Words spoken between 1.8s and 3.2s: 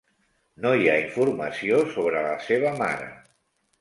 sobre la seva mare.